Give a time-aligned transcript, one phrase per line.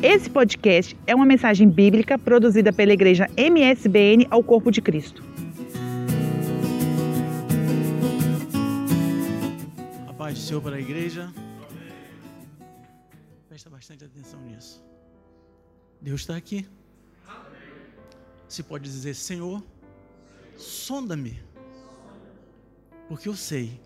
[0.00, 5.24] Esse podcast é uma mensagem bíblica produzida pela igreja MSBN ao Corpo de Cristo.
[10.06, 11.32] A paz do Senhor para a igreja.
[13.48, 14.80] Presta bastante atenção nisso.
[16.00, 16.64] Deus está aqui.
[18.48, 19.60] Você pode dizer, Senhor,
[20.56, 21.42] sonda-me,
[23.08, 23.80] porque eu sei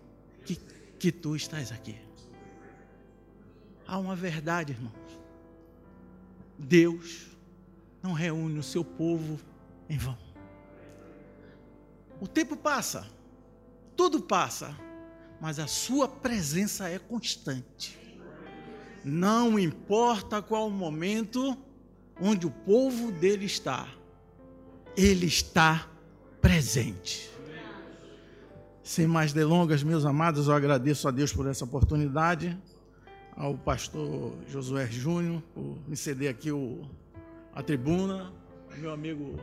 [0.45, 0.57] que,
[0.99, 1.95] que tu estás aqui.
[3.87, 5.02] Há uma verdade, irmãos.
[6.63, 7.27] Deus
[8.01, 9.39] não reúne o seu povo
[9.89, 10.17] em vão.
[12.19, 13.05] O tempo passa,
[13.95, 14.75] tudo passa,
[15.41, 17.99] mas a sua presença é constante.
[19.03, 21.57] Não importa qual o momento
[22.19, 23.87] onde o povo dele está,
[24.95, 25.89] ele está
[26.39, 27.29] presente.
[28.81, 32.57] Sem mais delongas, meus amados, eu agradeço a Deus por essa oportunidade
[33.35, 36.81] ao pastor Josué Júnior por me ceder aqui o,
[37.53, 38.31] a tribuna,
[38.77, 39.39] meu amigo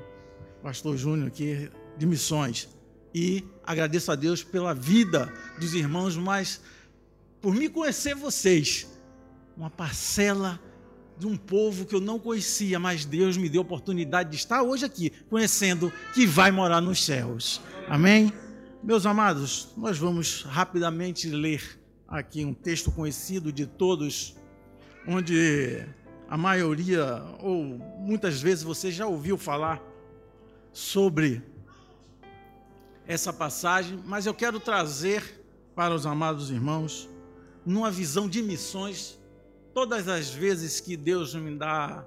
[0.62, 2.68] pastor Júnior aqui de missões.
[3.14, 6.60] E agradeço a Deus pela vida dos irmãos, mas
[7.40, 8.86] por me conhecer vocês,
[9.56, 10.60] uma parcela
[11.18, 14.62] de um povo que eu não conhecia, mas Deus me deu a oportunidade de estar
[14.62, 17.60] hoje aqui, conhecendo que vai morar nos céus.
[17.88, 18.32] Amém?
[18.82, 21.79] Meus amados, nós vamos rapidamente ler
[22.10, 24.36] aqui um texto conhecido de todos,
[25.06, 25.86] onde
[26.28, 27.62] a maioria, ou
[27.98, 29.80] muitas vezes você já ouviu falar
[30.72, 31.40] sobre
[33.06, 35.40] essa passagem, mas eu quero trazer
[35.74, 37.08] para os amados irmãos,
[37.64, 39.16] numa visão de missões,
[39.72, 42.04] todas as vezes que Deus me dá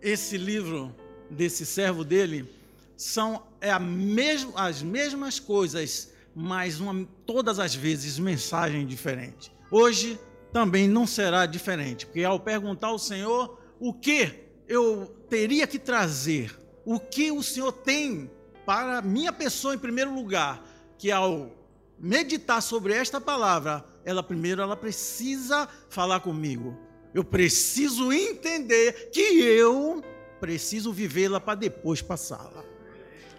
[0.00, 0.94] esse livro
[1.30, 2.50] desse servo dele,
[2.96, 9.52] são é mesmo, as mesmas coisas mas uma, todas as vezes mensagem diferente.
[9.70, 10.18] Hoje
[10.52, 16.58] também não será diferente, porque ao perguntar ao Senhor o que eu teria que trazer,
[16.84, 18.30] o que o Senhor tem
[18.64, 20.64] para minha pessoa em primeiro lugar,
[20.98, 21.50] que ao
[21.98, 26.76] meditar sobre esta palavra, ela primeiro ela precisa falar comigo.
[27.12, 30.02] Eu preciso entender que eu
[30.40, 32.73] preciso vivê-la para depois passá-la.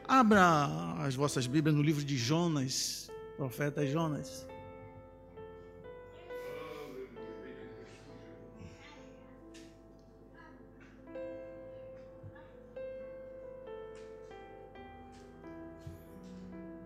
[0.07, 4.47] Abra as vossas Bíblias no livro de Jonas, profeta Jonas.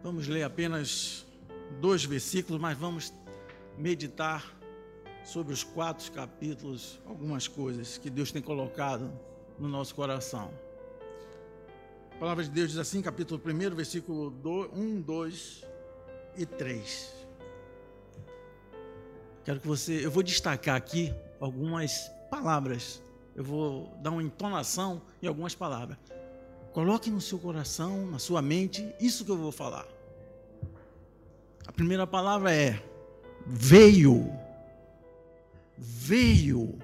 [0.01, 1.25] Vamos ler apenas
[1.81, 3.13] dois versículos, mas vamos
[3.77, 4.45] meditar
[5.25, 9.11] sobre os quatro capítulos, algumas coisas que Deus tem colocado
[9.59, 10.68] no nosso coração.
[12.19, 14.29] A palavra de Deus diz assim, capítulo 1, versículo
[14.75, 15.63] 1, 2
[16.35, 17.13] e 3.
[19.45, 23.01] Quero que você, eu vou destacar aqui algumas palavras.
[23.33, 25.97] Eu vou dar uma entonação em algumas palavras.
[26.73, 29.87] Coloque no seu coração, na sua mente, isso que eu vou falar.
[31.65, 32.83] A primeira palavra é
[33.47, 34.29] veio.
[35.77, 36.77] Veio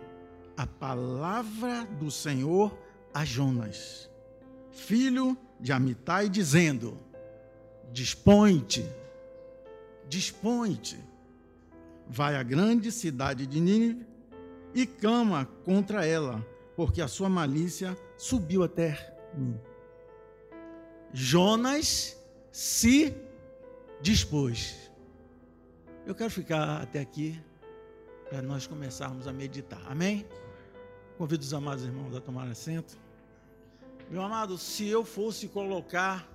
[0.55, 2.73] a palavra do Senhor
[3.13, 4.14] a Jonas
[4.75, 6.97] filho de Amitai, dizendo:
[7.91, 8.85] Dispõe-te,
[10.07, 10.99] dispõe-te,
[12.07, 14.05] vai à grande cidade de Nínive
[14.73, 19.57] e clama contra ela, porque a sua malícia subiu até mim.
[21.13, 22.17] Jonas
[22.51, 23.15] se
[24.01, 24.91] dispôs.
[26.05, 27.41] Eu quero ficar até aqui
[28.29, 29.81] para nós começarmos a meditar.
[29.87, 30.25] Amém?
[31.17, 33.04] Convido os amados irmãos a tomar assento.
[34.09, 36.29] Meu amado, se eu fosse colocar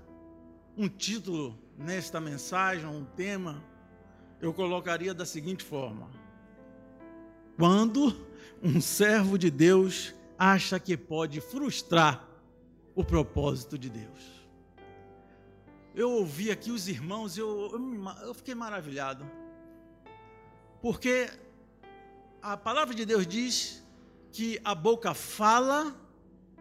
[0.76, 3.62] um título nesta mensagem, um tema,
[4.40, 6.10] eu colocaria da seguinte forma:
[7.56, 8.26] Quando
[8.60, 12.26] um servo de Deus acha que pode frustrar
[12.94, 14.48] o propósito de Deus.
[15.94, 17.70] Eu ouvi aqui os irmãos, eu,
[18.22, 19.28] eu, fiquei maravilhado,
[20.82, 21.30] porque
[22.42, 23.84] a palavra de Deus diz
[24.32, 25.94] que a boca fala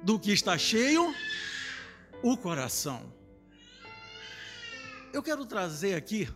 [0.04, 1.14] do que está cheio
[2.24, 3.14] o coração.
[5.12, 6.30] Eu quero trazer aqui,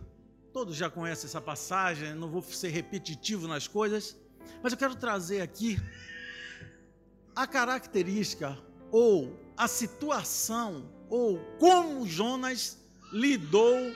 [0.52, 4.16] todos já conhecem essa passagem, não vou ser repetitivo nas coisas,
[4.62, 5.78] mas eu quero trazer aqui
[7.34, 8.58] a característica
[8.90, 12.78] ou a situação ou como Jonas
[13.12, 13.94] lidou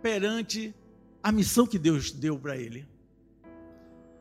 [0.00, 0.74] perante
[1.22, 2.86] a missão que Deus deu para ele.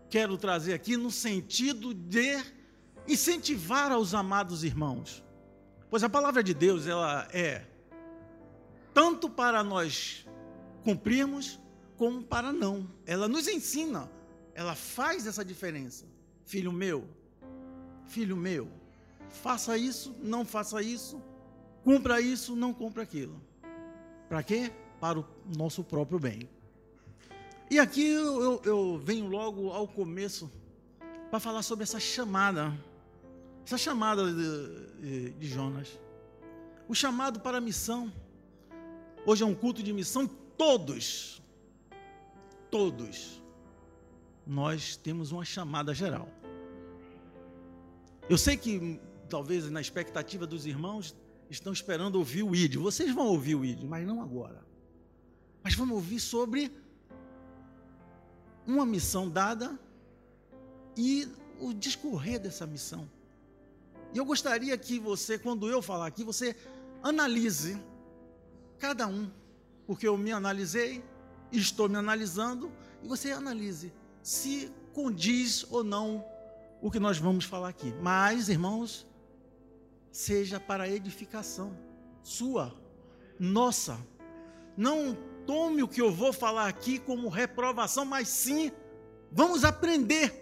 [0.10, 2.38] Quero trazer aqui no sentido de
[3.12, 5.24] incentivar aos amados irmãos.
[5.90, 7.66] Pois a palavra de Deus, ela é
[8.94, 10.26] tanto para nós
[10.84, 11.60] cumprirmos,
[11.98, 12.90] como para não.
[13.06, 14.10] Ela nos ensina,
[14.54, 16.06] ela faz essa diferença.
[16.46, 17.08] Filho meu,
[18.08, 18.68] filho meu,
[19.30, 21.22] faça isso, não faça isso,
[21.84, 23.42] cumpra isso, não cumpra aquilo.
[24.28, 24.72] Para quê?
[25.00, 25.26] Para o
[25.58, 26.50] nosso próprio bem.
[27.70, 30.52] E aqui eu, eu, eu venho logo ao começo
[31.30, 32.78] para falar sobre essa chamada,
[33.66, 36.00] essa chamada de, de Jonas.
[36.88, 38.12] O chamado para a missão.
[39.26, 40.28] Hoje é um culto de missão,
[40.58, 41.42] todos,
[42.72, 43.42] todos,
[44.46, 46.28] nós temos uma chamada geral.
[48.28, 49.00] Eu sei que
[49.30, 51.16] talvez na expectativa dos irmãos
[51.50, 52.76] estão esperando ouvir o ID.
[52.76, 54.66] Vocês vão ouvir o ID, mas não agora.
[55.64, 56.72] Mas vamos ouvir sobre
[58.66, 59.80] uma missão dada
[60.98, 61.28] e
[61.60, 63.08] o discorrer dessa missão.
[64.14, 66.56] E eu gostaria que você, quando eu falar aqui, você
[67.02, 67.82] analise
[68.78, 69.32] cada um,
[69.86, 71.04] porque eu me analisei,
[71.52, 72.72] estou me analisando,
[73.04, 73.92] e você analise
[74.22, 76.24] se condiz ou não
[76.82, 77.94] o que nós vamos falar aqui.
[78.02, 79.08] Mas, irmãos,
[80.12, 81.78] seja para edificação
[82.24, 82.76] sua,
[83.40, 83.98] nossa.
[84.78, 88.72] Não tome o que eu vou falar aqui como reprovação, mas sim
[89.32, 90.41] vamos aprender.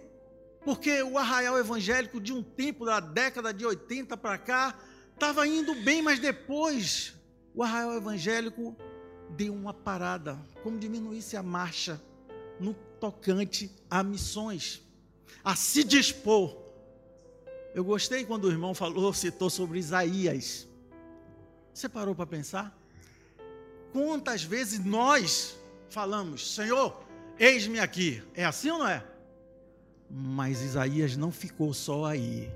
[0.69, 4.79] Porque o arraial evangélico de um tempo da década de 80 para cá
[5.15, 7.15] estava indo bem, mas depois
[7.55, 8.77] o arraial evangélico
[9.31, 11.99] deu uma parada, como diminuísse a marcha
[12.59, 14.83] no tocante a missões,
[15.43, 16.55] a se dispor.
[17.73, 20.67] Eu gostei quando o irmão falou, citou sobre Isaías.
[21.73, 22.79] Você parou para pensar?
[23.91, 25.57] Quantas vezes nós
[25.89, 27.03] falamos, Senhor,
[27.39, 28.21] eis-me aqui.
[28.35, 29.03] É assim ou não é?
[30.09, 32.51] Mas Isaías não ficou só aí.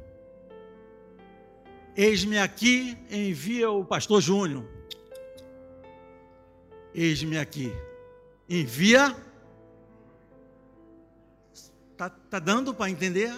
[1.95, 4.65] Eis-me aqui, envia o pastor Júnior.
[6.93, 7.71] Eis-me aqui,
[8.49, 9.15] envia
[11.93, 13.31] Está tá dando para entender?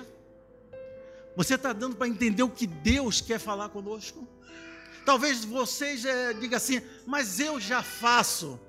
[1.35, 4.25] Você está dando para entender o que Deus quer falar conosco?
[5.05, 8.59] Talvez você já diga assim, mas eu já faço.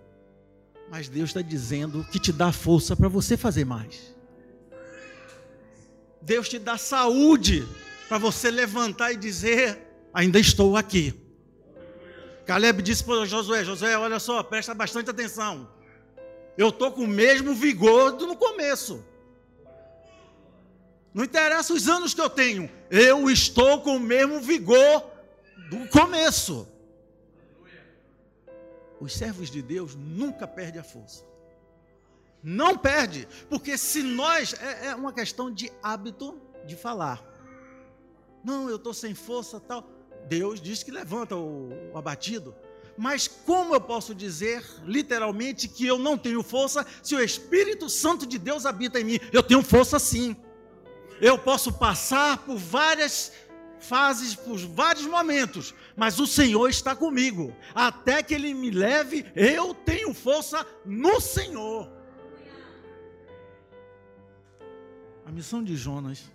[0.91, 4.15] Mas Deus está dizendo que te dá força para você fazer mais.
[6.21, 7.67] Deus te dá saúde
[8.09, 9.79] para você levantar e dizer:
[10.13, 11.15] ainda estou aqui.
[12.45, 15.69] Caleb disse para Josué: Josué, olha só, presta bastante atenção.
[16.57, 19.05] Eu estou com o mesmo vigor do no começo.
[21.13, 25.11] Não interessa os anos que eu tenho, eu estou com o mesmo vigor
[25.71, 26.69] do começo.
[29.01, 31.25] Os servos de Deus nunca perdem a força.
[32.43, 37.23] Não perde, porque se nós é, é uma questão de hábito de falar.
[38.45, 39.89] Não, eu estou sem força, tal.
[40.29, 42.55] Deus diz que levanta o, o abatido.
[42.97, 48.27] Mas como eu posso dizer, literalmente, que eu não tenho força se o Espírito Santo
[48.27, 49.21] de Deus habita em mim?
[49.33, 50.37] Eu tenho força sim
[51.21, 53.33] eu posso passar por várias
[53.79, 57.55] fases, por vários momentos, mas o Senhor está comigo.
[57.75, 61.91] Até que Ele me leve, eu tenho força no Senhor.
[65.27, 66.31] A missão de Jonas,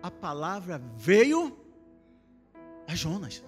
[0.00, 1.58] a palavra veio
[2.86, 3.42] a Jonas.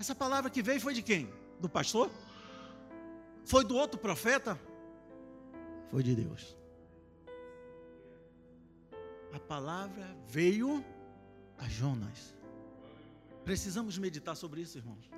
[0.00, 1.32] Essa palavra que veio foi de quem?
[1.60, 2.10] Do pastor?
[3.44, 4.58] Foi do outro profeta?
[5.90, 6.56] Foi de Deus
[9.34, 10.84] a palavra veio
[11.58, 12.34] a Jonas.
[13.44, 15.10] Precisamos meditar sobre isso, irmãos.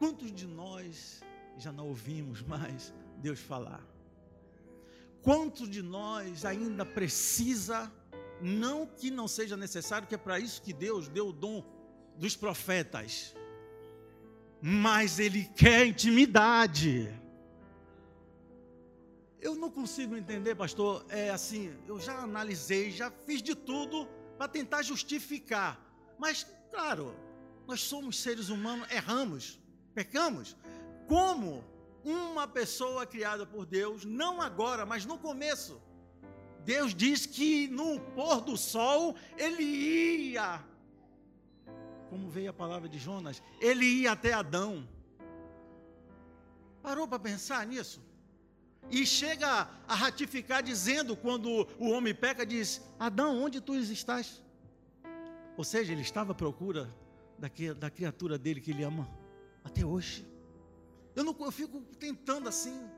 [0.00, 1.22] Quantos de nós
[1.56, 3.80] já não ouvimos mais Deus falar?
[5.22, 7.90] Quantos de nós ainda precisa,
[8.40, 11.64] não que não seja necessário, que é para isso que Deus deu o dom
[12.16, 13.34] dos profetas,
[14.60, 17.08] mas Ele quer intimidade.
[19.40, 21.04] Eu não consigo entender, pastor.
[21.08, 25.80] É assim, eu já analisei, já fiz de tudo para tentar justificar.
[26.18, 27.14] Mas, claro,
[27.66, 29.60] nós somos seres humanos, erramos,
[29.94, 30.56] pecamos.
[31.08, 31.64] Como
[32.04, 35.80] uma pessoa criada por Deus, não agora, mas no começo,
[36.64, 40.64] Deus diz que no pôr do sol ele ia,
[42.10, 44.88] como veio a palavra de Jonas, ele ia até Adão.
[46.82, 48.00] Parou para pensar nisso?
[48.90, 54.42] e chega a ratificar dizendo quando o homem peca diz: "Adão, onde tu estás?"
[55.56, 56.92] Ou seja, ele estava à procura
[57.78, 59.08] da criatura dele que ele ama
[59.64, 60.26] até hoje.
[61.14, 62.88] Eu não eu fico tentando assim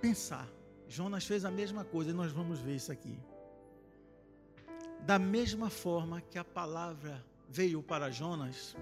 [0.00, 0.48] pensar.
[0.88, 3.18] Jonas fez a mesma coisa e nós vamos ver isso aqui.
[5.00, 8.76] Da mesma forma que a palavra veio para Jonas,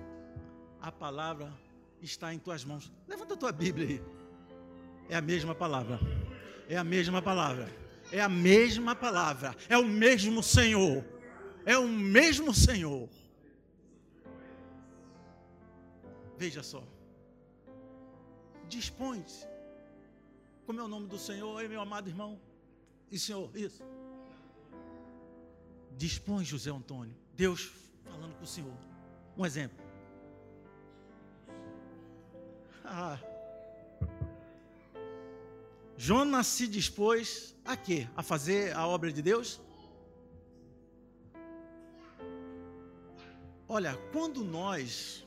[0.81, 1.53] a palavra
[2.01, 2.93] está em tuas mãos.
[3.09, 4.03] Levanta a tua Bíblia aí.
[5.09, 5.99] É a mesma palavra.
[6.69, 7.69] É a mesma palavra.
[8.13, 11.05] é a mesma palavra, é o mesmo Senhor.
[11.65, 13.09] É o mesmo Senhor.
[16.37, 16.83] Veja só.
[18.69, 19.47] Dispõe-se.
[20.67, 22.41] Como é o nome do Senhor, meu amado irmão?
[23.11, 23.83] E Senhor, isso.
[25.97, 27.15] Dispõe, José Antônio.
[27.35, 27.73] Deus
[28.05, 28.77] falando com o Senhor.
[29.37, 29.85] Um exemplo.
[32.85, 33.19] Ah.
[35.97, 38.09] Jonas se dispôs a quê?
[38.17, 39.61] A fazer a obra de Deus?
[43.69, 45.26] Olha, quando nós,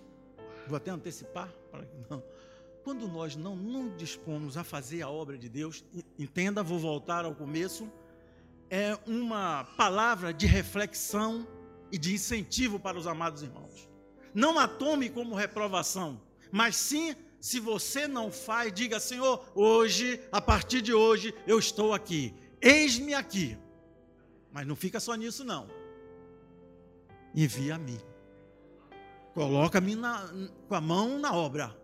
[0.69, 1.51] vou até antecipar,
[2.09, 2.23] não,
[2.83, 5.83] quando nós não nos dispomos a fazer a obra de Deus,
[6.17, 7.91] entenda, vou voltar ao começo,
[8.69, 11.47] é uma palavra de reflexão
[11.91, 13.89] e de incentivo para os amados irmãos.
[14.33, 16.21] Não a tome como reprovação,
[16.51, 21.93] mas sim, se você não faz, diga: Senhor, hoje, a partir de hoje, eu estou
[21.93, 23.57] aqui, eis-me aqui.
[24.51, 25.67] Mas não fica só nisso, não.
[27.35, 28.08] Envia-me.
[29.33, 29.95] Coloca-me
[30.67, 31.75] com a mão na obra.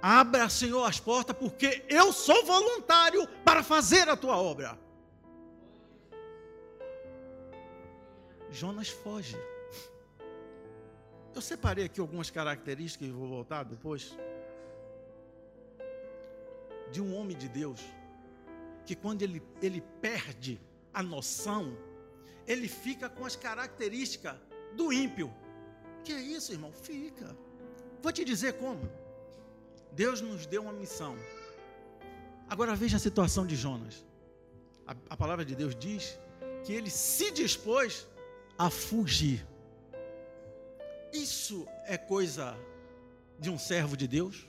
[0.00, 4.78] Abra, Senhor, as portas, porque eu sou voluntário para fazer a tua obra.
[8.50, 9.36] Jonas foge.
[11.34, 14.16] Eu separei aqui algumas características, e vou voltar depois,
[16.90, 17.80] de um homem de Deus,
[18.84, 20.60] que quando ele, ele perde
[20.92, 21.78] a noção,
[22.46, 24.36] ele fica com as características
[24.74, 25.32] do ímpio.
[26.04, 26.72] Que é isso, irmão?
[26.72, 27.36] Fica.
[28.02, 28.90] Vou te dizer como.
[29.92, 31.16] Deus nos deu uma missão.
[32.48, 34.04] Agora veja a situação de Jonas.
[34.86, 36.18] A, a palavra de Deus diz
[36.64, 38.06] que ele se dispôs
[38.58, 39.46] a fugir.
[41.12, 42.56] Isso é coisa
[43.38, 44.46] de um servo de Deus?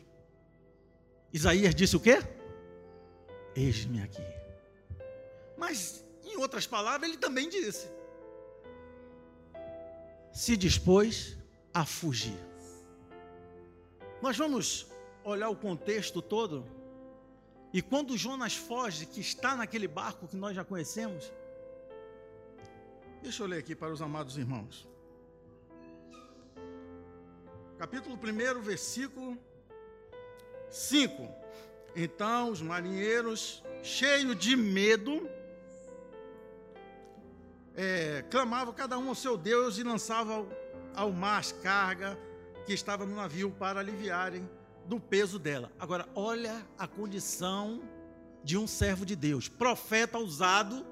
[1.31, 2.19] Isaías disse o quê?
[3.55, 4.23] Eis-me aqui.
[5.57, 7.87] Mas, em outras palavras, ele também disse:
[10.31, 11.37] se dispôs
[11.73, 12.37] a fugir.
[14.21, 14.87] Nós vamos
[15.23, 16.65] olhar o contexto todo.
[17.73, 21.31] E quando Jonas foge, que está naquele barco que nós já conhecemos,
[23.21, 24.87] deixa eu ler aqui para os amados irmãos.
[27.77, 29.37] Capítulo 1, versículo
[30.69, 31.27] 5.
[31.95, 35.27] Então os marinheiros, cheios de medo,
[37.75, 40.47] é, clamavam cada um ao seu Deus e lançavam
[40.95, 42.17] ao mar as cargas
[42.65, 44.47] que estavam no navio para aliviarem
[44.85, 45.71] do peso dela.
[45.79, 47.81] Agora, olha a condição
[48.43, 50.85] de um servo de Deus, profeta usado.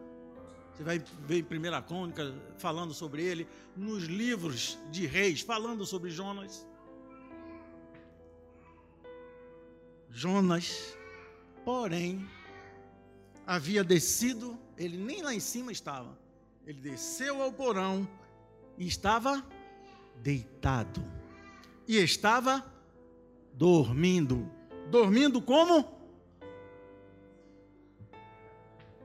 [0.74, 6.10] Você vai ver em Primeira Crônica falando sobre ele, nos livros de reis falando sobre
[6.10, 6.66] Jonas.
[10.10, 10.98] Jonas,
[11.64, 12.28] porém,
[13.46, 16.18] havia descido, ele nem lá em cima estava.
[16.66, 18.08] Ele desceu ao porão
[18.78, 19.44] e estava
[20.18, 21.04] deitado.
[21.88, 22.66] E estava
[23.54, 24.50] dormindo.
[24.90, 26.00] Dormindo como?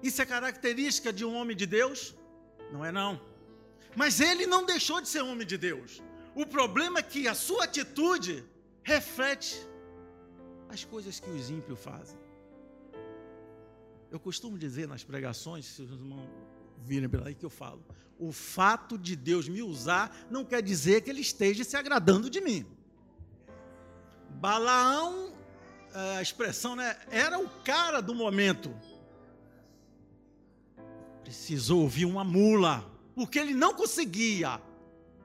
[0.03, 2.15] Isso é característica de um homem de Deus?
[2.73, 3.21] Não é não.
[3.95, 6.03] Mas ele não deixou de ser homem de Deus.
[6.35, 8.45] O problema é que a sua atitude
[8.83, 9.57] reflete
[10.69, 12.19] as coisas que os ímpios fazem.
[14.11, 16.29] Eu costumo dizer nas pregações, se os irmãos
[16.85, 17.85] virem pela aí que eu falo,
[18.19, 22.41] o fato de Deus me usar não quer dizer que ele esteja se agradando de
[22.41, 22.67] mim.
[24.31, 25.33] Balaão,
[25.95, 28.75] é, a expressão, né, era o cara do momento.
[31.23, 34.61] Precisou ouvir uma mula, porque ele não conseguia.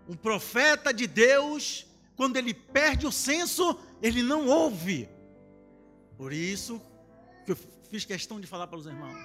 [0.08, 5.08] Um profeta de Deus, quando ele perde o senso, ele não ouve.
[6.18, 6.82] Por isso
[7.46, 7.58] que eu
[7.90, 9.18] fiz questão de falar para os irmãos.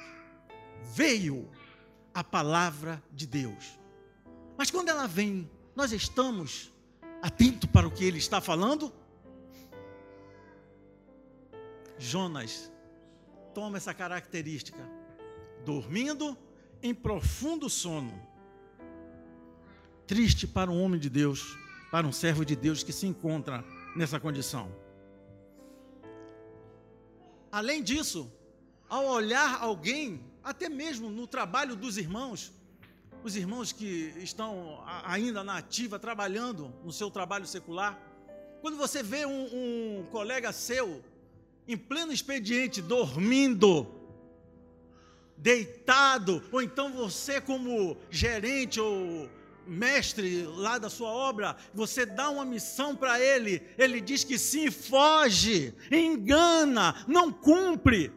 [0.95, 1.49] Veio
[2.17, 3.79] a palavra de Deus.
[4.57, 6.73] Mas quando ela vem, nós estamos
[7.21, 8.91] atentos para o que ele está falando?
[11.99, 12.73] Jonas
[13.53, 14.79] toma essa característica,
[15.63, 16.39] dormindo
[16.83, 18.19] em profundo sono.
[20.07, 21.59] Triste para um homem de Deus,
[21.91, 23.63] para um servo de Deus que se encontra
[23.95, 24.75] nessa condição.
[27.53, 28.33] Além disso,
[28.89, 32.53] ao olhar alguém, até mesmo no trabalho dos irmãos,
[33.25, 38.01] os irmãos que estão ainda na ativa, trabalhando no seu trabalho secular,
[38.61, 41.03] quando você vê um, um colega seu
[41.67, 43.89] em pleno expediente, dormindo,
[45.37, 49.29] deitado, ou então você, como gerente ou
[49.67, 54.71] mestre lá da sua obra, você dá uma missão para ele, ele diz que sim,
[54.71, 58.13] foge, engana, não cumpre.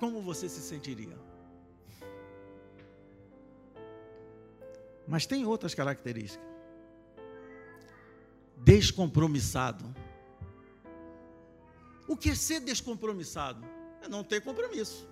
[0.00, 1.16] Como você se sentiria?
[5.06, 6.48] Mas tem outras características.
[8.56, 9.84] Descompromissado.
[12.08, 13.62] O que é ser descompromissado?
[14.02, 15.06] É não ter compromisso.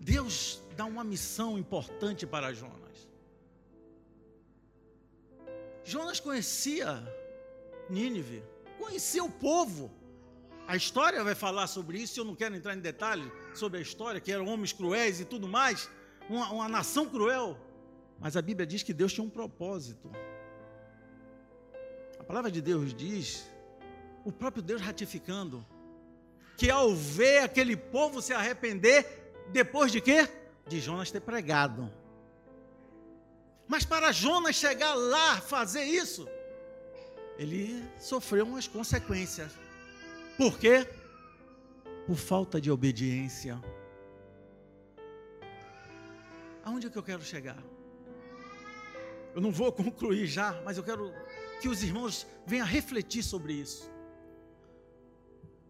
[0.00, 3.08] Deus dá uma missão importante para Jonas.
[5.84, 7.02] Jonas conhecia
[7.90, 8.42] Nínive,
[8.78, 9.90] conhecia o povo.
[10.66, 14.20] A história vai falar sobre isso, eu não quero entrar em detalhes sobre a história,
[14.20, 15.88] que eram homens cruéis e tudo mais,
[16.28, 17.58] uma, uma nação cruel.
[18.18, 20.10] Mas a Bíblia diz que Deus tinha um propósito.
[22.18, 23.44] A palavra de Deus diz,
[24.24, 25.66] o próprio Deus ratificando,
[26.56, 30.28] que ao ver aquele povo se arrepender, depois de quê?
[30.66, 31.90] De Jonas ter pregado.
[33.66, 36.28] Mas para Jonas chegar lá, fazer isso,
[37.38, 39.50] ele sofreu umas consequências.
[40.36, 40.86] Por quê?
[42.06, 43.62] Por falta de obediência.
[46.64, 47.62] Aonde é que eu quero chegar?
[49.34, 51.12] Eu não vou concluir já, mas eu quero
[51.60, 53.90] que os irmãos venham refletir sobre isso.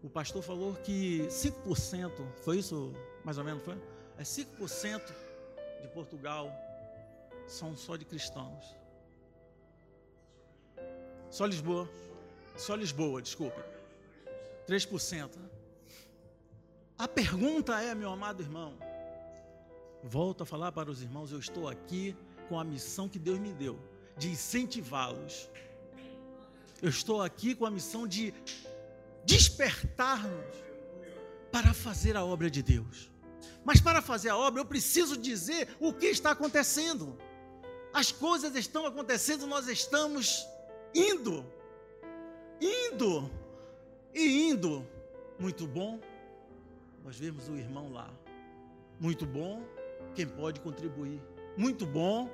[0.01, 2.11] O pastor falou que 5%,
[2.43, 3.63] foi isso mais ou menos?
[3.63, 3.81] Foi?
[4.17, 5.01] É 5%
[5.81, 6.51] de Portugal
[7.47, 8.75] são só de cristãos.
[11.29, 11.89] Só Lisboa.
[12.55, 13.59] Só Lisboa, desculpe.
[14.67, 15.29] 3%.
[17.03, 18.77] A pergunta é, meu amado irmão,
[20.01, 22.15] volto a falar para os irmãos, eu estou aqui
[22.47, 23.77] com a missão que Deus me deu,
[24.17, 25.49] de incentivá-los.
[26.81, 28.33] Eu estou aqui com a missão de
[29.25, 30.55] despertar-nos
[31.51, 33.11] para fazer a obra de Deus.
[33.65, 37.17] Mas para fazer a obra, eu preciso dizer o que está acontecendo.
[37.93, 40.47] As coisas estão acontecendo, nós estamos
[40.95, 41.45] indo,
[42.61, 43.29] indo
[44.15, 44.87] e indo.
[45.37, 45.99] Muito bom,
[47.03, 48.09] nós vemos o irmão lá.
[48.99, 49.61] Muito bom,
[50.15, 51.21] quem pode contribuir.
[51.57, 52.29] Muito bom,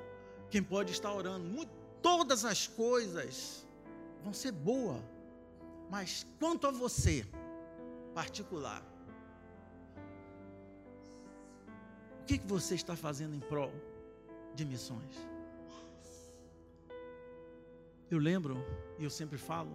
[0.50, 1.48] quem pode estar orando.
[1.48, 3.66] Muito, todas as coisas
[4.22, 5.02] vão ser boas.
[5.90, 7.26] Mas quanto a você,
[8.14, 8.82] particular,
[12.20, 13.72] o que, que você está fazendo em prol
[14.54, 15.16] de missões?
[18.08, 18.56] Eu lembro,
[18.98, 19.70] e eu sempre falo,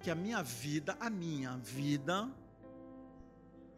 [0.00, 2.30] que a minha vida, a minha vida,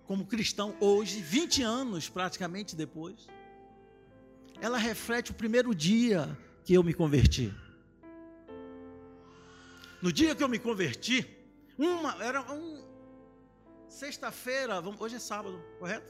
[0.06, 3.26] como cristão hoje, 20 anos praticamente depois,
[4.60, 7.52] ela reflete o primeiro dia que eu me converti.
[10.00, 11.28] No dia que eu me converti,
[11.78, 12.82] uma era um
[13.88, 16.06] sexta-feira, hoje é sábado, correto?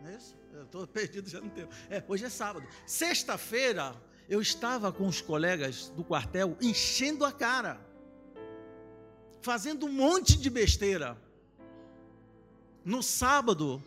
[0.00, 0.36] Não é isso?
[0.64, 1.72] Estou perdido já no tempo.
[1.88, 2.66] É, hoje é sábado.
[2.86, 3.94] Sexta-feira,
[4.28, 7.80] eu estava com os colegas do quartel enchendo a cara,
[9.40, 11.16] fazendo um monte de besteira.
[12.84, 13.82] No sábado,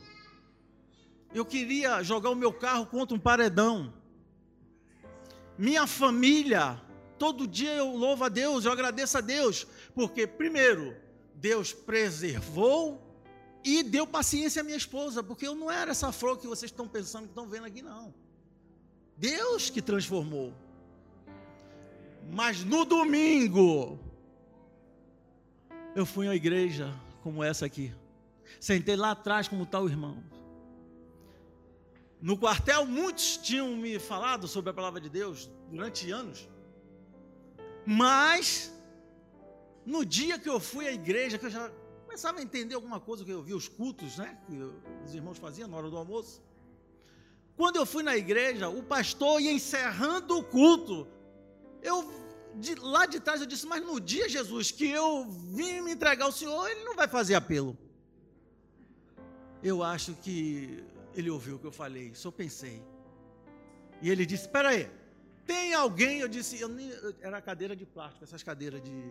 [1.33, 3.93] eu queria jogar o meu carro contra um paredão.
[5.57, 6.81] Minha família,
[7.19, 10.95] todo dia eu louvo a Deus, eu agradeço a Deus, porque, primeiro,
[11.35, 13.01] Deus preservou
[13.63, 16.87] e deu paciência à minha esposa, porque eu não era essa flor que vocês estão
[16.87, 18.13] pensando, que estão vendo aqui, não.
[19.17, 20.53] Deus que transformou.
[22.31, 23.99] Mas no domingo,
[25.95, 27.93] eu fui à igreja como essa aqui.
[28.59, 30.23] Sentei lá atrás como tal irmão.
[32.21, 36.47] No quartel, muitos tinham me falado sobre a palavra de Deus durante anos.
[37.85, 38.73] Mas,
[39.85, 41.71] no dia que eu fui à igreja, que eu já
[42.03, 44.37] começava a entender alguma coisa que eu vi os cultos, né?
[44.47, 44.55] Que
[45.05, 46.41] os irmãos faziam na hora do almoço.
[47.55, 51.07] Quando eu fui na igreja, o pastor ia encerrando o culto.
[51.81, 52.11] Eu
[52.55, 56.25] de, lá de trás eu disse, mas no dia, Jesus, que eu vim me entregar
[56.25, 57.77] ao Senhor, ele não vai fazer apelo.
[59.69, 60.83] Eu acho que
[61.15, 62.83] ele ouviu o que eu falei, só pensei.
[63.99, 64.87] E ele disse: Espera aí,
[65.43, 66.19] tem alguém?
[66.19, 69.01] Eu disse: eu nem, Era cadeira de plástico, essas cadeiras de,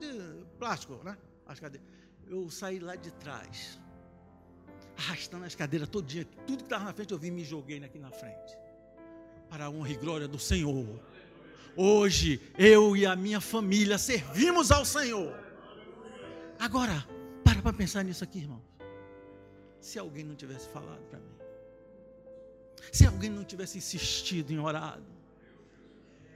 [0.00, 1.16] de plástico, né?
[1.46, 1.86] As cadeiras.
[2.26, 3.78] Eu saí lá de trás
[4.96, 8.00] arrastando as cadeiras dia, tudo que estava na frente eu vim e me joguei aqui
[8.00, 8.58] na frente.
[9.48, 11.00] Para a honra e glória do Senhor.
[11.76, 15.32] Hoje eu e a minha família servimos ao Senhor.
[16.58, 17.06] Agora,
[17.44, 18.71] para para pensar nisso aqui, irmãos.
[19.82, 21.34] Se alguém não tivesse falado para mim,
[22.92, 25.04] se alguém não tivesse insistido em orado,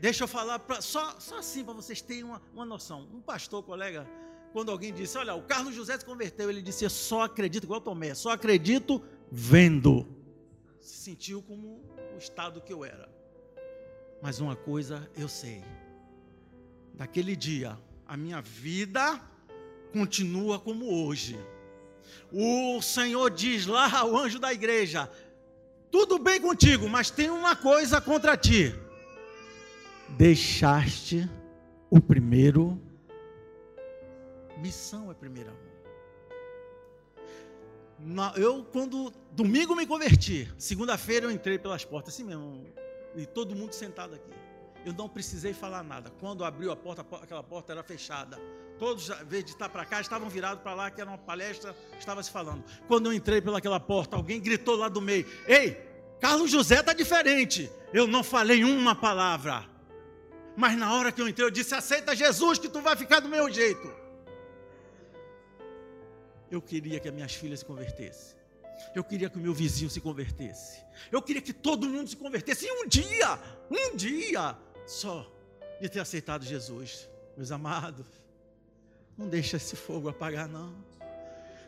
[0.01, 3.09] deixa eu falar pra, só, só assim para vocês terem uma, uma noção.
[3.15, 4.05] Um pastor, colega,
[4.53, 7.81] quando alguém disse: Olha, o Carlos José se converteu, ele disse: Eu só acredito, igual
[7.81, 10.09] Tomé, só acredito vendo.
[10.81, 13.09] Se sentiu como o estado que eu era.
[14.21, 15.63] Mas uma coisa eu sei:
[16.95, 17.79] daquele dia,
[18.09, 19.23] a minha vida
[19.93, 21.39] continua como hoje.
[22.33, 25.11] O Senhor diz lá ao anjo da igreja:
[25.91, 28.75] Tudo bem contigo, mas tem uma coisa contra ti.
[30.11, 31.29] Deixaste
[31.91, 32.81] o primeiro.
[34.59, 35.67] Missão é primeiro amor.
[38.37, 42.67] Eu, quando domingo me converti, segunda-feira eu entrei pelas portas, assim mesmo,
[43.15, 44.46] e todo mundo sentado aqui.
[44.87, 46.13] Eu não precisei falar nada.
[46.21, 48.39] Quando abriu a porta, aquela porta era fechada.
[48.79, 51.75] Todos, em vez de estar para cá, estavam virados para lá, que era uma palestra,
[51.99, 52.63] estava se falando.
[52.87, 55.77] Quando eu entrei pelaquela porta, alguém gritou lá do meio: Ei,
[56.21, 57.69] Carlos José está diferente.
[57.93, 59.69] Eu não falei uma palavra.
[60.57, 63.29] Mas na hora que eu entrei, eu disse: Aceita Jesus, que tu vai ficar do
[63.29, 63.93] meu jeito.
[66.49, 68.37] Eu queria que as minhas filhas se convertessem.
[68.95, 70.81] Eu queria que o meu vizinho se convertesse.
[71.11, 72.67] Eu queria que todo mundo se convertesse.
[72.67, 73.37] E um dia,
[73.69, 75.31] um dia, só
[75.81, 78.07] de ter aceitado Jesus, meus amados.
[79.19, 80.75] Não deixa esse fogo apagar, não.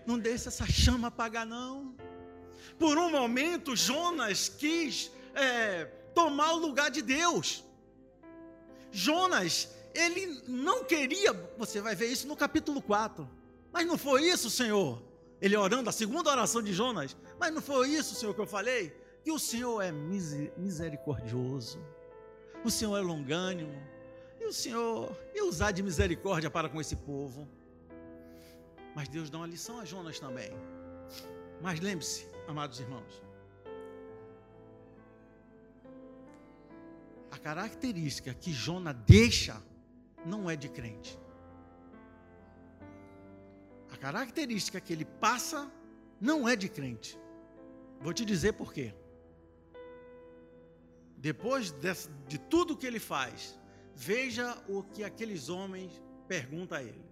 [0.06, 1.94] Não deixa essa chama apagar, não.
[2.78, 7.64] Por um momento, Jonas quis é, tomar o lugar de Deus.
[8.90, 13.28] Jonas, ele não queria, você vai ver isso no capítulo 4.
[13.72, 15.02] Mas não foi isso, Senhor.
[15.40, 17.16] Ele orando a segunda oração de Jonas.
[17.38, 18.90] Mas não foi isso, Senhor, que eu falei?
[19.22, 21.78] Que o Senhor é misericordioso
[22.64, 23.74] o Senhor é longânimo,
[24.40, 27.48] e o Senhor ia usar de misericórdia para com esse povo.
[28.94, 30.50] Mas Deus dá uma lição a Jonas também.
[31.60, 33.22] Mas lembre-se, amados irmãos,
[37.30, 39.62] a característica que Jonas deixa
[40.24, 41.18] não é de crente.
[43.90, 45.70] A característica que ele passa
[46.20, 47.18] não é de crente.
[48.00, 48.94] Vou te dizer por quê
[51.18, 53.58] depois de, tudo que ele faz,
[53.94, 55.92] veja o que aqueles homens
[56.28, 57.04] perguntam a ele.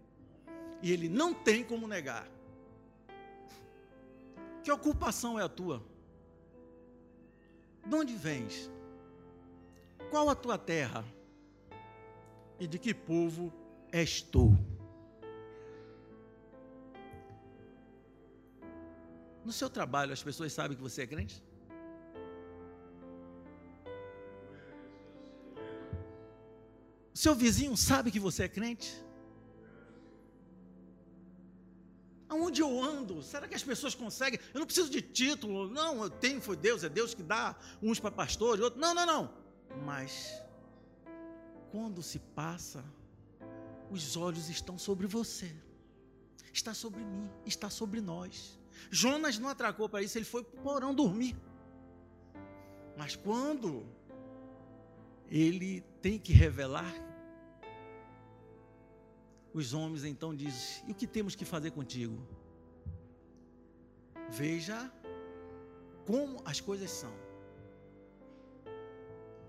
[0.81, 2.29] E ele não tem como negar.
[4.63, 5.83] Que ocupação é a tua?
[7.85, 8.71] De onde vens?
[10.11, 11.05] Qual a tua terra?
[12.61, 13.53] E de que povo
[13.91, 14.57] és tu?
[19.45, 21.43] No seu trabalho, as pessoas sabem que você é crente?
[27.17, 28.95] Seu vizinho sabe que você é crente?
[32.29, 33.23] Aonde eu ando?
[33.23, 34.39] Será que as pessoas conseguem?
[34.53, 35.67] Eu não preciso de título.
[35.67, 38.79] Não, eu tenho, foi Deus, é Deus que dá uns para pastores, outros.
[38.79, 39.35] Não, não, não.
[39.83, 40.43] Mas
[41.71, 42.85] quando se passa,
[43.91, 45.51] os olhos estão sobre você.
[46.53, 48.59] Está sobre mim, está sobre nós.
[48.91, 51.35] Jonas não atracou para isso, ele foi para o porão dormir.
[52.95, 53.87] Mas quando
[55.31, 56.95] ele tem que revelar.
[59.53, 62.17] Os homens então dizem: E o que temos que fazer contigo?
[64.29, 64.93] Veja
[66.07, 67.13] como as coisas são.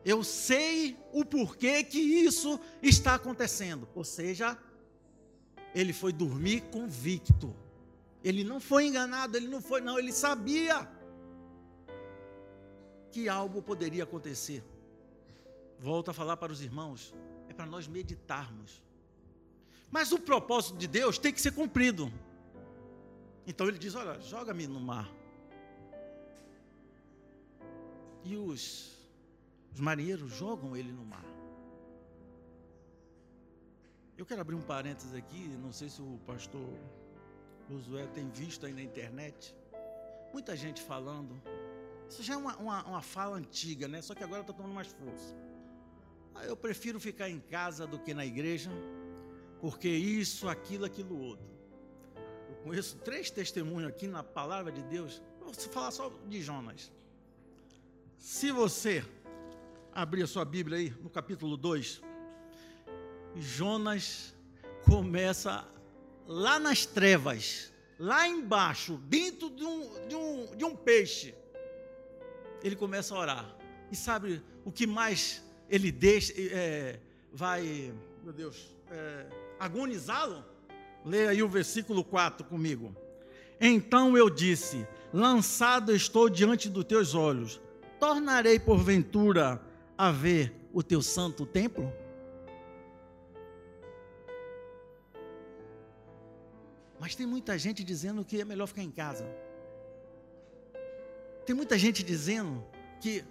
[0.05, 3.87] Eu sei o porquê que isso está acontecendo.
[3.93, 4.57] Ou seja,
[5.75, 7.53] ele foi dormir convicto.
[8.23, 10.89] Ele não foi enganado, ele não foi, não, ele sabia
[13.11, 14.63] que algo poderia acontecer.
[15.79, 17.13] Volto a falar para os irmãos,
[17.47, 18.83] é para nós meditarmos.
[19.91, 22.11] Mas o propósito de Deus tem que ser cumprido.
[23.45, 25.09] Então ele diz: Olha, joga-me no mar.
[28.23, 28.97] E os,
[29.73, 31.25] os marinheiros jogam ele no mar.
[34.17, 36.67] Eu quero abrir um parênteses aqui, não sei se o pastor
[37.69, 39.55] Josué tem visto aí na internet.
[40.33, 41.39] Muita gente falando.
[42.09, 44.01] Isso já é uma, uma, uma fala antiga, né?
[44.01, 45.35] Só que agora está tomando mais força.
[46.39, 48.69] Ah, eu prefiro ficar em casa do que na igreja,
[49.59, 51.47] porque isso, aquilo, aquilo outro.
[52.49, 55.21] Eu conheço três testemunhos aqui na palavra de Deus.
[55.39, 56.91] vou falar só de Jonas.
[58.19, 59.03] Se você
[59.91, 62.01] abrir a sua Bíblia aí, no capítulo 2,
[63.35, 64.35] Jonas
[64.85, 65.67] começa
[66.27, 71.33] lá nas trevas, lá embaixo, dentro de um, de um, de um peixe.
[72.63, 73.57] Ele começa a orar.
[73.91, 76.99] E sabe o que mais ele deixa, é,
[77.31, 79.25] vai, meu Deus, é,
[79.59, 80.43] agonizá-lo?
[81.05, 82.95] Leia aí o versículo 4 comigo.
[83.59, 87.61] Então eu disse: Lançado estou diante dos teus olhos,
[87.99, 89.61] tornarei porventura
[89.97, 91.91] a ver o teu santo templo?
[96.99, 99.25] Mas tem muita gente dizendo que é melhor ficar em casa.
[101.45, 102.65] Tem muita gente dizendo
[102.99, 103.23] que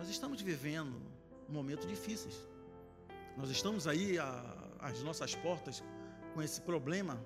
[0.00, 0.98] nós estamos vivendo
[1.46, 2.34] momentos difíceis.
[3.36, 4.16] Nós estamos aí
[4.78, 5.82] às nossas portas
[6.32, 7.20] com esse problema.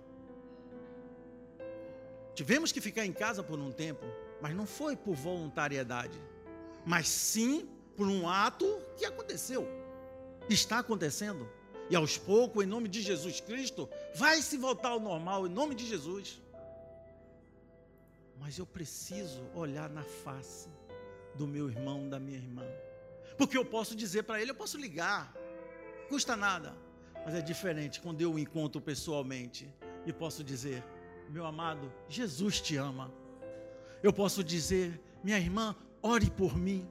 [2.35, 4.05] tivemos que ficar em casa por um tempo,
[4.43, 6.21] mas não foi por voluntariedade,
[6.85, 9.69] mas sim por um ato que aconteceu,
[10.51, 11.49] está acontecendo.
[11.89, 15.77] E aos poucos, em nome de Jesus Cristo, vai se voltar ao normal, em nome
[15.77, 16.43] de Jesus.
[18.41, 20.69] Mas eu preciso olhar na face
[21.35, 22.64] do meu irmão, da minha irmã.
[23.37, 25.35] Porque eu posso dizer para ele, eu posso ligar,
[26.09, 26.75] custa nada.
[27.25, 29.73] Mas é diferente quando eu o encontro pessoalmente
[30.07, 30.85] e posso dizer:
[31.31, 33.12] meu amado, Jesus te ama.
[34.03, 36.87] Eu posso dizer: minha irmã, ore por mim.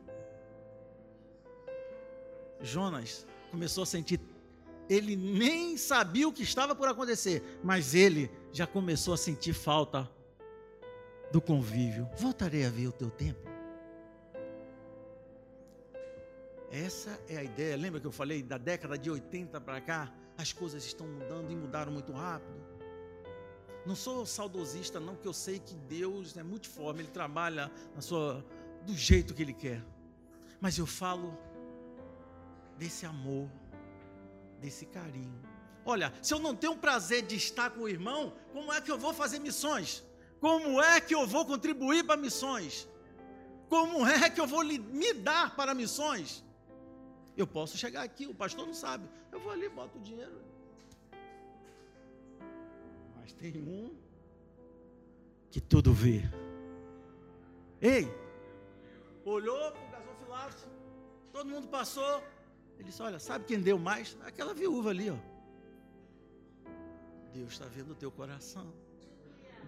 [2.62, 4.20] Jonas começou a sentir,
[4.90, 10.10] ele nem sabia o que estava por acontecer, mas ele já começou a sentir falta
[11.32, 12.10] do convívio.
[12.18, 13.53] Voltarei a ver o teu templo.
[16.74, 17.78] Essa é a ideia.
[17.78, 20.12] Lembra que eu falei da década de 80 para cá?
[20.36, 22.60] As coisas estão mudando e mudaram muito rápido.
[23.86, 28.44] Não sou saudosista, não, que eu sei que Deus é multiforme, Ele trabalha sua,
[28.88, 29.86] do jeito que Ele quer.
[30.60, 31.38] Mas eu falo
[32.76, 33.48] desse amor,
[34.60, 35.40] desse carinho.
[35.86, 38.90] Olha, se eu não tenho o prazer de estar com o irmão, como é que
[38.90, 40.04] eu vou fazer missões?
[40.40, 42.88] Como é que eu vou contribuir para missões?
[43.70, 46.44] Como é que eu vou me dar para missões?
[47.36, 49.08] Eu posso chegar aqui, o pastor não sabe.
[49.32, 50.40] Eu vou ali, boto o dinheiro.
[53.16, 53.96] Mas tem um
[55.50, 56.22] que tudo vê.
[57.82, 58.08] Ei,
[59.26, 60.68] olhou para o gasofilato,
[61.32, 62.24] todo mundo passou.
[62.76, 64.18] Ele disse: Olha, sabe quem deu mais?
[64.22, 65.18] Aquela viúva ali, ó.
[67.34, 68.72] Deus está vendo o teu coração.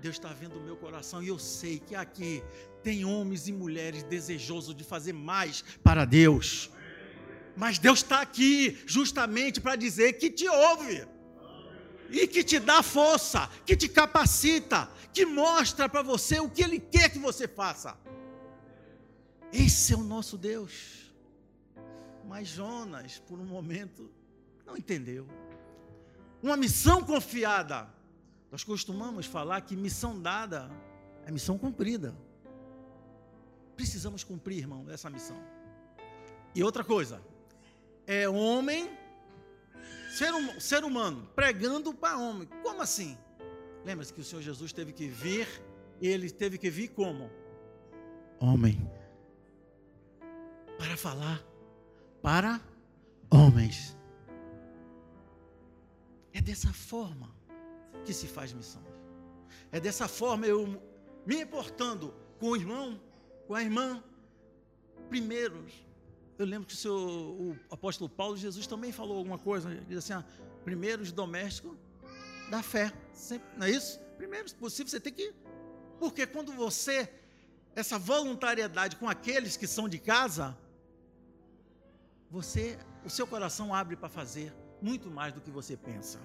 [0.01, 2.43] Deus está vendo o meu coração e eu sei que aqui
[2.83, 6.69] tem homens e mulheres desejosos de fazer mais para Deus.
[7.55, 11.07] Mas Deus está aqui justamente para dizer que te ouve
[12.09, 16.79] e que te dá força, que te capacita, que mostra para você o que Ele
[16.79, 17.97] quer que você faça.
[19.51, 21.13] Esse é o nosso Deus.
[22.27, 24.11] Mas Jonas, por um momento,
[24.65, 25.27] não entendeu.
[26.43, 27.87] Uma missão confiada.
[28.51, 30.69] Nós costumamos falar que missão dada
[31.25, 32.15] é missão cumprida.
[33.75, 35.41] Precisamos cumprir, irmão, essa missão.
[36.53, 37.21] E outra coisa,
[38.07, 38.89] é homem,
[40.11, 42.47] ser, um, ser humano, pregando para homem.
[42.63, 43.17] Como assim?
[43.83, 45.47] Lembra-se que o Senhor Jesus teve que vir,
[46.01, 47.29] ele teve que vir como?
[48.39, 48.79] Homem.
[50.77, 51.43] Para falar
[52.25, 52.59] para
[53.29, 53.95] homens.
[56.33, 57.29] É dessa forma
[58.03, 58.81] que se faz missão.
[59.71, 60.81] É dessa forma eu
[61.23, 62.99] me importando com o irmão,
[63.45, 64.03] com a irmã,
[65.07, 65.85] primeiros
[66.37, 70.13] eu lembro que o, o apóstolo Paulo Jesus também falou alguma coisa, ele diz assim:
[70.13, 70.25] ah,
[70.63, 71.77] primeiros domésticos
[72.49, 73.99] da fé, sempre, não é isso?
[74.17, 75.33] Primeiro, se possível, você tem que.
[75.99, 77.09] Porque quando você,
[77.75, 80.57] essa voluntariedade com aqueles que são de casa,
[82.29, 86.19] você, o seu coração abre para fazer muito mais do que você pensa.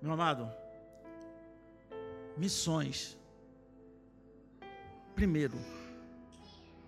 [0.00, 0.50] Meu amado,
[2.36, 3.16] missões.
[5.14, 5.56] Primeiro,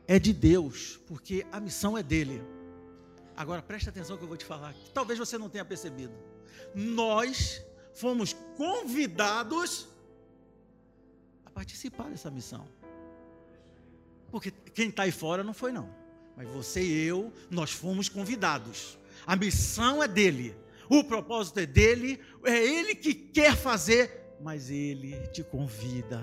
[0.08, 2.42] é de Deus, porque a missão é dele.
[3.36, 6.14] Agora preste atenção que eu vou te falar, que talvez você não tenha percebido.
[6.74, 7.62] Nós
[7.94, 9.86] fomos convidados
[11.44, 12.66] a participar dessa missão.
[14.30, 15.88] Porque quem está aí fora não foi, não.
[16.34, 18.98] Mas você e eu, nós fomos convidados.
[19.26, 20.56] A missão é dele.
[20.88, 22.18] O propósito é dele.
[22.44, 26.22] É ele que quer fazer, mas ele te convida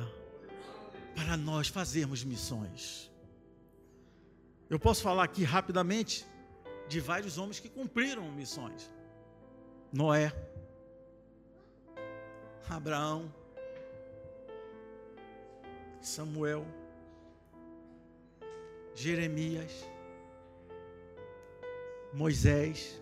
[1.14, 3.12] para nós fazermos missões.
[4.68, 6.26] Eu posso falar aqui rapidamente
[6.88, 8.92] de vários homens que cumpriram missões:
[9.94, 10.34] Noé,
[12.68, 13.32] Abraão,
[16.02, 16.66] Samuel,
[18.96, 19.88] Jeremias,
[22.14, 23.02] Moisés.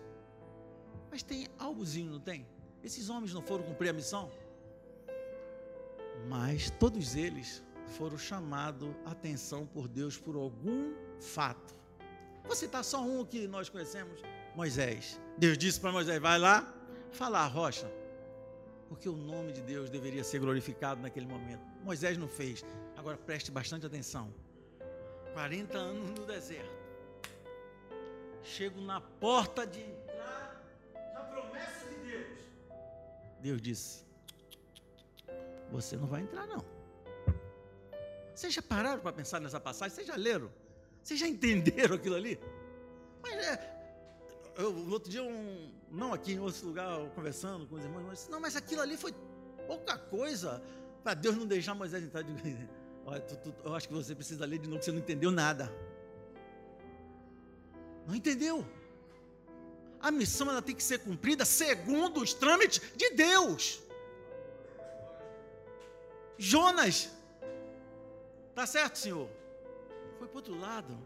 [1.10, 2.46] Mas tem algozinho, não tem?
[2.82, 4.30] Esses homens não foram cumprir a missão?
[6.28, 7.62] Mas todos eles
[7.96, 11.74] foram chamados a atenção por Deus por algum fato.
[12.44, 14.20] Vou citar só um que nós conhecemos:
[14.54, 15.20] Moisés.
[15.36, 16.72] Deus disse para Moisés: vai lá,
[17.10, 17.90] falar rocha,
[18.88, 21.62] porque o nome de Deus deveria ser glorificado naquele momento.
[21.82, 22.64] Moisés não fez.
[22.96, 24.32] Agora preste bastante atenção.
[25.32, 26.84] 40 anos no deserto.
[28.42, 30.62] Chego na porta de entrar
[31.12, 32.38] na promessa de Deus.
[33.40, 34.04] Deus disse:
[35.70, 36.64] Você não vai entrar, não.
[38.34, 39.94] Vocês já pararam para pensar nessa passagem?
[39.94, 40.50] Vocês já leram?
[41.04, 42.40] Vocês já entenderam aquilo ali?
[43.22, 43.74] Mas é.
[44.56, 48.40] Eu, outro dia, um, não aqui em outro lugar, conversando com os irmãos, mas, não,
[48.40, 49.12] mas aquilo ali foi
[49.66, 50.62] pouca coisa.
[51.02, 52.22] Para Deus não deixar Moisés entrar.
[52.22, 52.38] Digo,
[53.04, 55.70] Olha, tu, tu, eu acho que você precisa ler de novo, você não entendeu nada.
[58.06, 58.66] Não entendeu?
[60.00, 63.82] A missão ela tem que ser cumprida segundo os trâmites de Deus.
[66.38, 67.10] Jonas,
[68.54, 69.28] tá certo, senhor?
[70.24, 70.96] Foi para outro lado.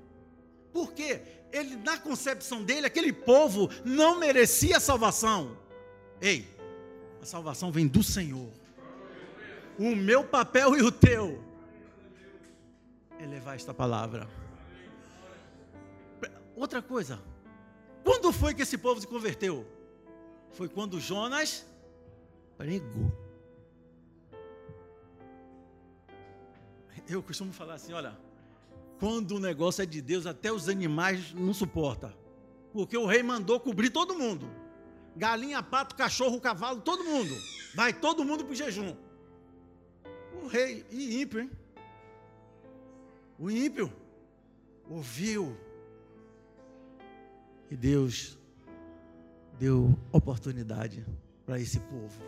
[0.72, 1.22] Por quê?
[1.50, 5.58] Ele, na concepção dele, aquele povo não merecia salvação.
[6.20, 6.46] Ei,
[7.20, 8.48] a salvação vem do Senhor.
[9.76, 11.42] O meu papel e o teu
[13.18, 14.28] é levar esta palavra.
[16.54, 17.20] Outra coisa,
[18.04, 19.66] quando foi que esse povo se converteu?
[20.52, 21.66] Foi quando Jonas
[22.56, 23.12] pregou.
[27.08, 28.27] Eu costumo falar assim: olha,
[28.98, 32.14] quando o negócio é de Deus, até os animais não suporta.
[32.72, 34.50] Porque o rei mandou cobrir todo mundo.
[35.16, 37.34] Galinha, pato, cachorro, cavalo, todo mundo.
[37.74, 38.96] Vai todo mundo para o jejum.
[40.42, 41.50] O rei, e ímpio, hein?
[43.38, 43.92] O ímpio
[44.88, 45.56] ouviu.
[47.70, 48.38] E Deus
[49.58, 51.04] deu oportunidade
[51.44, 52.22] para esse povo.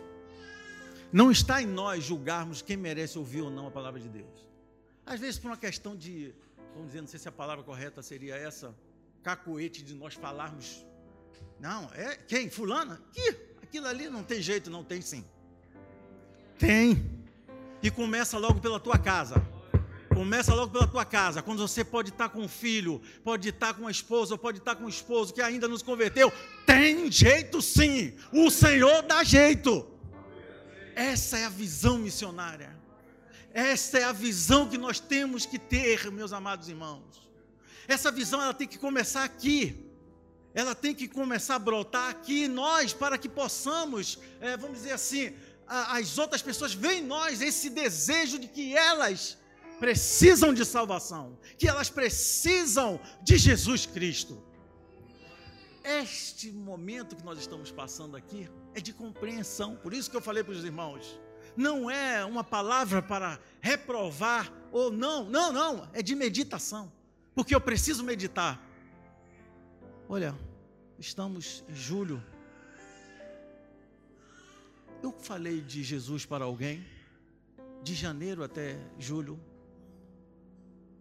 [1.11, 4.51] Não está em nós julgarmos quem merece ouvir ou não a palavra de Deus.
[5.05, 6.33] Às vezes, por uma questão de,
[6.73, 8.75] vamos dizer, não sei se a palavra correta seria essa,
[9.23, 10.85] cacoete de nós falarmos.
[11.59, 12.49] Não, é quem?
[12.49, 13.01] Fulana?
[13.11, 13.37] Que?
[13.61, 15.23] Aquilo ali não tem jeito, não tem sim.
[16.57, 17.21] Tem.
[17.81, 19.41] E começa logo pela tua casa.
[20.13, 23.81] Começa logo pela tua casa, quando você pode estar com um filho, pode estar com
[23.81, 26.31] uma esposa, pode estar com um esposo que ainda nos converteu.
[26.65, 29.87] Tem jeito sim, o Senhor dá jeito.
[30.95, 32.77] Essa é a visão missionária.
[33.53, 37.29] Essa é a visão que nós temos que ter, meus amados irmãos.
[37.87, 39.89] Essa visão ela tem que começar aqui.
[40.53, 45.33] Ela tem que começar a brotar aqui nós para que possamos, é, vamos dizer assim,
[45.67, 49.37] a, as outras pessoas veem em nós esse desejo de que elas
[49.79, 54.43] precisam de salvação, que elas precisam de Jesus Cristo.
[55.83, 60.43] Este momento que nós estamos passando aqui é de compreensão, por isso que eu falei
[60.43, 61.19] para os irmãos
[61.55, 66.91] não é uma palavra para reprovar ou não, não, não, é de meditação,
[67.35, 68.59] porque eu preciso meditar.
[70.07, 70.35] Olha,
[70.99, 72.23] estamos em julho.
[75.01, 76.85] Eu falei de Jesus para alguém,
[77.83, 79.39] de janeiro até julho.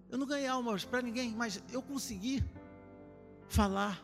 [0.09, 2.43] Eu não ganhei almas para ninguém, mas eu consegui
[3.49, 4.03] falar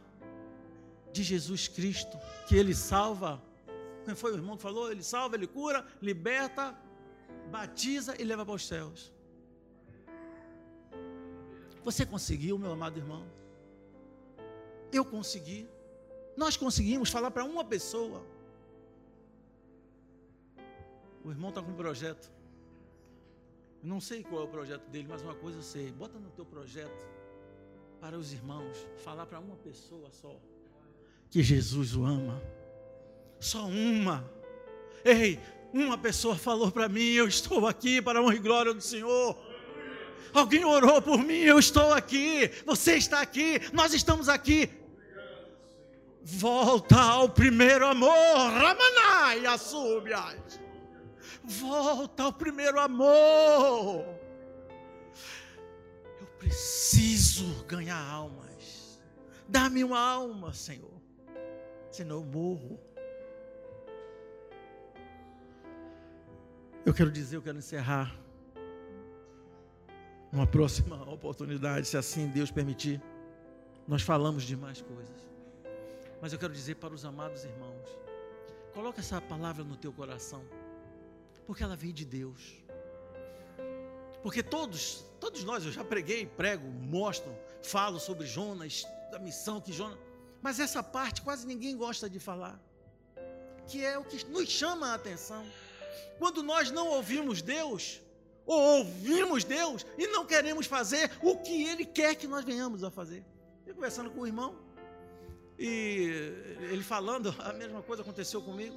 [1.13, 3.43] de Jesus Cristo, que Ele salva
[4.07, 4.91] quem foi o irmão que falou?
[4.91, 6.75] Ele salva, ele cura, liberta,
[7.51, 9.13] batiza e leva para os céus.
[11.85, 13.25] Você conseguiu, meu amado irmão?
[14.93, 15.69] Eu consegui.
[16.37, 18.25] Nós conseguimos falar para uma pessoa.
[21.25, 22.31] O irmão está com um projeto.
[23.83, 25.91] Eu não sei qual é o projeto dele, mas uma coisa eu sei.
[25.91, 27.05] Bota no teu projeto
[28.01, 30.35] para os irmãos falar para uma pessoa só
[31.31, 32.41] que Jesus o ama.
[33.47, 34.29] Só uma.
[35.05, 35.39] Ei,
[35.73, 39.39] uma pessoa falou para mim: Eu estou aqui para a honra e glória do Senhor.
[40.35, 42.51] Alguém orou por mim, eu estou aqui.
[42.67, 44.69] Você está aqui, nós estamos aqui.
[46.25, 50.61] Volta ao primeiro amor, Ramanai, Assubias.
[51.45, 54.05] Volta ao primeiro amor.
[56.21, 59.01] Eu preciso ganhar almas.
[59.47, 61.01] Dá-me uma alma, Senhor.
[61.93, 62.96] Senão eu morro.
[66.87, 68.15] Eu quero dizer, eu quero encerrar.
[70.31, 73.03] Uma próxima oportunidade, se assim Deus permitir,
[73.89, 75.21] nós falamos de mais coisas.
[76.23, 77.89] Mas eu quero dizer para os amados irmãos:
[78.73, 80.45] coloca essa palavra no teu coração,
[81.45, 82.55] porque ela vem de Deus.
[84.23, 89.73] Porque todos, todos nós, eu já preguei, prego, mostro, falo sobre Jonas, da missão que
[89.73, 89.99] Jonas.
[90.41, 92.61] Mas essa parte quase ninguém gosta de falar,
[93.67, 95.45] que é o que nos chama a atenção.
[96.19, 98.01] Quando nós não ouvimos Deus,
[98.45, 102.91] ou ouvimos Deus e não queremos fazer o que Ele quer que nós venhamos a
[102.91, 103.25] fazer.
[103.67, 104.57] Eu conversando com o irmão,
[105.59, 106.33] e
[106.71, 108.77] ele falando, a mesma coisa aconteceu comigo.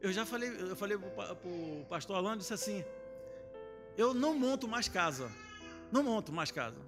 [0.00, 2.84] Eu já falei, eu falei para o pastor Alain, disse assim:
[3.96, 5.30] eu não monto mais casa,
[5.90, 6.78] não monto mais casa.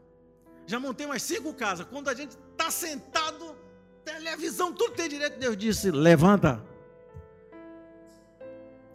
[0.66, 1.86] Já montei umas cinco casas.
[1.88, 3.57] Quando a gente está sentado,
[4.04, 5.38] televisão, tudo tem direito.
[5.38, 6.62] Deus disse: levanta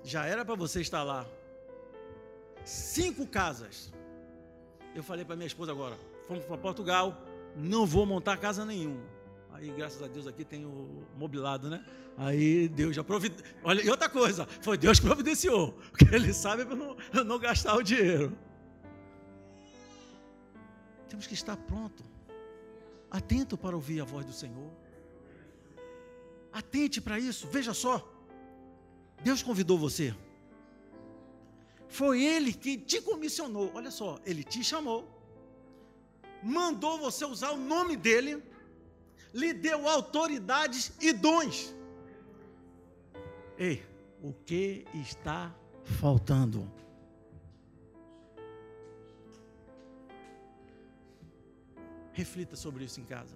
[0.03, 1.25] já era para você estar lá.
[2.63, 3.91] Cinco casas.
[4.95, 5.97] Eu falei para minha esposa agora:
[6.27, 7.23] fomos para Portugal,
[7.55, 9.01] não vou montar casa nenhuma.
[9.53, 11.85] Aí, graças a Deus, aqui tem o mobilado, né?
[12.17, 13.47] Aí Deus já providenciou.
[13.63, 17.75] Olha, e outra coisa, foi Deus que providenciou, porque Ele sabe para não, não gastar
[17.75, 18.37] o dinheiro.
[21.09, 22.03] Temos que estar pronto,
[23.09, 24.71] atento para ouvir a voz do Senhor.
[26.51, 28.07] Atente para isso, veja só.
[29.23, 30.15] Deus convidou você.
[31.87, 33.71] Foi Ele que te comissionou.
[33.73, 35.07] Olha só, Ele te chamou,
[36.41, 38.41] mandou você usar o nome dEle,
[39.33, 41.73] lhe deu autoridades e dons.
[43.57, 43.85] Ei,
[44.23, 45.53] o que está
[45.83, 46.71] faltando?
[52.13, 53.35] Reflita sobre isso em casa.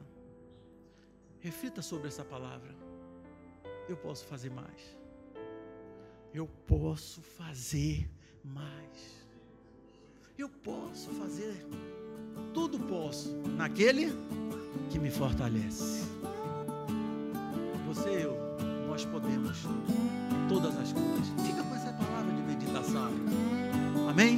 [1.40, 2.76] Reflita sobre essa palavra.
[3.88, 4.98] Eu posso fazer mais.
[6.36, 8.10] Eu posso fazer
[8.44, 9.26] mais.
[10.38, 11.66] Eu posso fazer.
[12.54, 14.12] Tudo posso naquele
[14.90, 16.04] que me fortalece.
[17.88, 18.36] Você e eu,
[18.86, 19.60] nós podemos
[20.50, 21.28] todas as coisas.
[21.48, 23.14] Fica com essa palavra de meditação.
[24.10, 24.38] Amém?